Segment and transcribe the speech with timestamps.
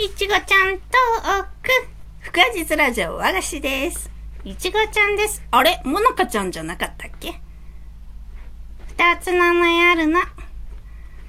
[0.00, 0.84] いちごちゃんと
[1.40, 1.48] おく。
[2.20, 4.08] ふかじつラジオ和菓子です。
[4.44, 5.42] いちごちゃんです。
[5.50, 5.82] あれ？
[5.84, 7.40] もなかちゃんじゃなかったっけ？
[8.96, 10.20] 二つ名前あるな。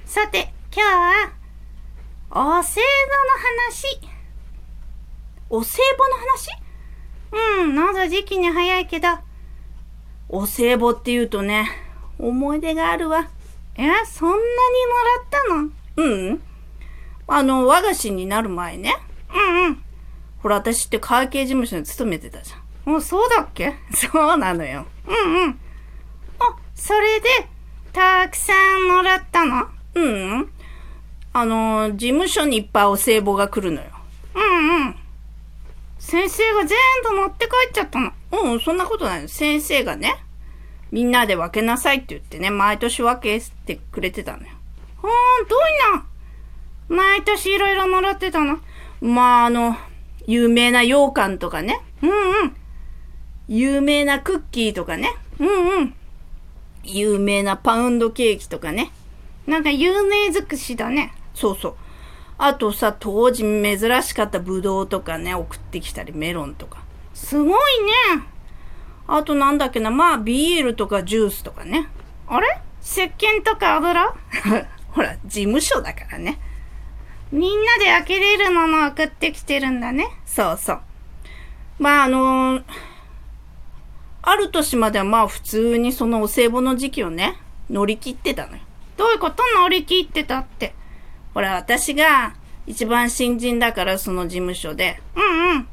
[0.04, 1.32] さて、今日は、
[2.30, 2.84] お歳暮の
[3.66, 4.00] 話。
[5.50, 7.62] お歳暮の話？
[7.62, 9.08] うん、まだ時期に早いけど。
[10.28, 11.68] お歳暮って言うとね、
[12.20, 13.28] 思い出があるわ。
[13.74, 14.44] え、そんなにも
[15.56, 16.08] らったの？
[16.08, 16.42] うん。
[17.32, 18.96] あの、和菓子になる前ね。
[19.32, 19.82] うんうん。
[20.42, 22.94] ほら、私って会計事務所に勤めてたじゃん。
[22.94, 23.74] お、そうだっけ？
[23.94, 24.84] そうなのよ。
[25.06, 25.60] うんうん。
[26.40, 27.28] あ、それで、
[27.92, 29.66] たくさんもらったの？
[29.94, 30.52] うん。
[31.32, 33.88] あの、事務所にいっぱいお歳暮が来るのよ。
[34.34, 34.96] うんうん。
[36.00, 38.10] 先生が全部持って帰っちゃったの。
[38.32, 39.28] うん、そんなことないの。
[39.28, 40.16] 先生がね、
[40.90, 44.48] みんなで分けなさいって言ってね、毎年分けてくれてたのよ。
[44.96, 45.58] ほーん、どう
[45.94, 46.04] いな。
[46.90, 48.58] 毎年いろいろもらってたの。
[49.00, 49.76] まあ、あの、
[50.26, 52.12] 有名な羊羹とかね、うんう
[52.46, 52.56] ん。
[53.46, 55.94] 有名なクッキーとかね、うんうん。
[56.82, 58.90] 有名なパウンドケーキとかね。
[59.46, 61.14] なんか有名尽くしだね。
[61.32, 61.74] そうそう。
[62.38, 66.82] あとさ、当時珍しかったブドウとかね、送ってきたり、メロンとか。
[67.14, 68.24] すごいね。
[69.06, 71.88] あとなんだっけな、まあ、ビールとかジュースとかね。
[72.26, 72.60] あれ？
[72.82, 74.12] 石鹸とか油？
[74.90, 76.40] ほら、事務所だからね。
[77.32, 80.06] みんなで開けれるものを送ってきてるんだね。
[80.26, 80.80] そうそう。
[81.78, 82.60] まあ、あの
[84.22, 87.36] ある年まではまあ普通にそのお歳暮の時期をね、
[87.70, 88.62] 乗り切ってたのよ。
[88.96, 90.74] どういうこと乗り切ってたって。
[91.32, 92.34] ほら、私が
[92.66, 95.68] 一番新人だからその事務所で、うんうん。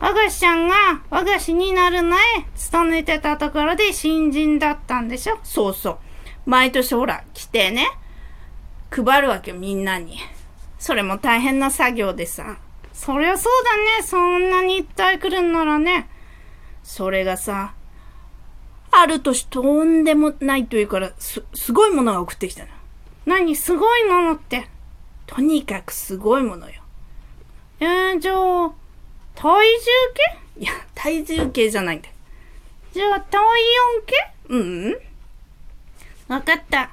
[0.00, 0.74] 和菓子ちゃんが
[1.08, 2.20] 和菓子になる前、
[2.56, 5.98] 勤めてたところで新人だったんでしょそうそう。
[6.46, 7.86] 毎年ほら、来てね、
[8.90, 10.18] 配るわけよ、みんなに。
[10.84, 12.58] それも大変な作業でさ。
[12.92, 14.02] そりゃそうだね。
[14.02, 16.10] そんなにいっぱい来るんならね。
[16.82, 17.72] それがさ、
[18.90, 22.68] ある年とんでもないというから、す、すごいものが送ってきたの。
[23.24, 23.56] 何？
[23.56, 24.68] すごいものって。
[25.24, 26.82] とにかくすごいものよ。
[27.80, 28.72] えー、じゃあ、
[29.34, 29.84] 体重
[30.54, 30.60] 計？
[30.60, 32.10] いや、体重計じゃないんだ。
[32.92, 33.52] じゃあ、体温
[34.04, 34.14] 計、
[34.50, 34.98] うん、
[36.28, 36.90] わかった。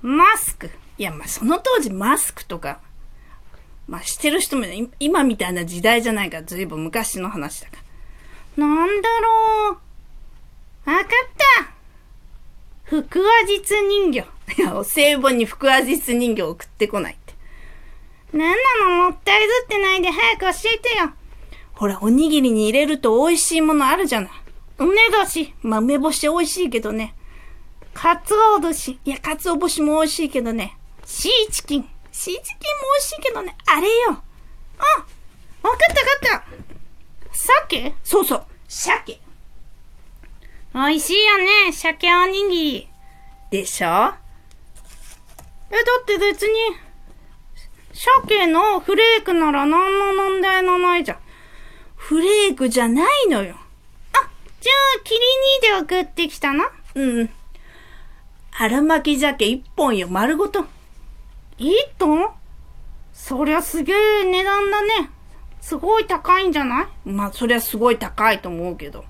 [0.00, 0.70] マスク。
[0.96, 2.78] いや、まあ、その当時マスクとか、
[3.86, 4.64] まあ、してる人も
[4.98, 7.76] 今みたいな時代じゃないから、ずいぶん昔の話だか
[8.56, 8.66] ら。
[8.66, 9.78] なんだろ
[10.86, 10.90] う。
[10.90, 11.06] わかっ
[11.58, 11.74] た。
[12.86, 14.26] 腹話実人形。
[14.58, 17.34] いや、お歳暮に腹話実人形送ってこないって。
[18.36, 21.10] なんなのもったいずってないで早く教えてよ。
[21.74, 24.30] ほら、おにぎりに入れると美味しいものあるじゃない。
[24.78, 27.14] 梅干し、まあ、梅干し美味しいけどね。
[27.92, 30.76] かつお節、いや、かつお節も美味しいけどね。
[31.04, 31.88] シーチキン。
[32.24, 32.56] シーチキンも
[32.94, 33.54] 美味しいけどね。
[33.66, 34.22] あれよ。
[34.78, 34.82] あ、
[35.62, 36.50] わかったわかっ
[37.28, 37.36] た。
[37.36, 37.94] 鮭？
[38.02, 38.46] そうそう。
[38.66, 39.20] 鮭。
[40.72, 42.88] 美味しいよね、鮭おにぎり。
[43.50, 44.14] でしょ？
[45.70, 46.54] え、だって別に、
[47.92, 51.18] 鮭のフレークなら何の問題もないじゃん。
[51.94, 53.54] フレークじゃないのよ。
[54.14, 54.30] あ、
[54.62, 56.70] じゃあ、キリニで送ってきたな。
[56.94, 57.30] うん。
[58.58, 60.64] 荒巻き鮭一本よ、丸ごと。
[61.58, 62.30] 一トン
[63.12, 65.10] そりゃすげえ値段だね。
[65.60, 67.08] すごい高いんじゃない？
[67.08, 69.04] まあ、そりゃすごい高いと思うけど。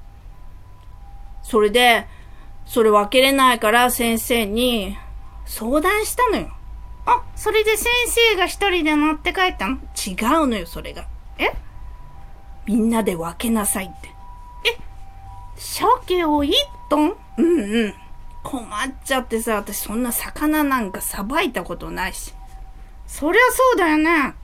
[1.43, 2.07] それで、
[2.67, 4.97] それ分けれないから先生に
[5.47, 6.51] 相談したのよ。
[7.07, 9.77] あ、それで先生が一人で持って帰ったの？
[9.77, 10.13] 違
[10.43, 11.07] うのよ、それが。
[11.39, 11.53] え？
[12.67, 14.09] みんなで分けなさいって。
[14.65, 14.79] え？
[15.57, 16.55] 鮭を一
[16.89, 17.95] トンうんうん。
[18.45, 22.33] 困っちゃってさ、私そんな魚なんかさばいたことないし。
[23.09, 24.35] そりゃそうだよね。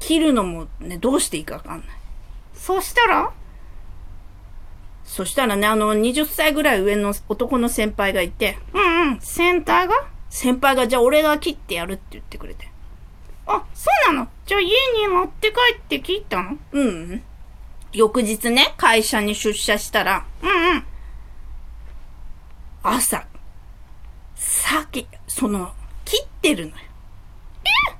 [0.00, 1.88] 切るのもね、どうしていいかわかんない。
[2.52, 3.32] そしたら？
[5.04, 9.94] そしたらね、あの、20歳ぐらい上の男の先輩がいて、うんうん、センターが？
[10.28, 12.68] 先輩がじゃあ俺が切ってやるって言ってくれて。
[13.46, 14.28] あ、そうなの？
[14.46, 14.68] じゃあ家
[15.00, 16.58] に持って帰って切ったの？
[16.72, 17.22] うんうん。
[17.92, 20.84] 翌日ね、会社に出社したら、うんうん。
[22.88, 23.26] 朝、
[24.34, 25.72] 鮭、その、
[26.04, 26.76] 切ってるのよ。
[27.64, 27.96] え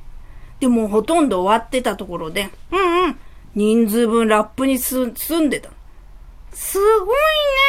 [0.61, 3.19] でもほとんど終わってたところで、うんうん。
[3.55, 5.75] 人数分ラップにす、済んでたの。
[6.53, 7.15] すごいね、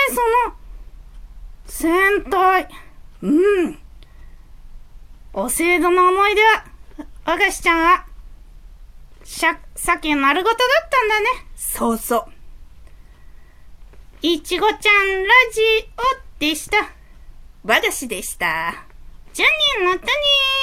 [0.10, 0.16] そ
[0.50, 0.56] の、
[1.66, 2.69] 戦隊。
[3.22, 3.80] うん。
[5.34, 6.66] お歳暮の思い出は、
[7.25, 8.06] 和菓子ちゃんは、
[9.24, 11.28] しゃ、鮭丸ごとだったんだね。
[11.56, 12.25] そうそう。
[14.22, 15.62] いちごちゃんラジ
[15.98, 16.97] オでした。
[17.63, 18.86] 和菓子でした。
[19.33, 20.56] じゃあね、またねー。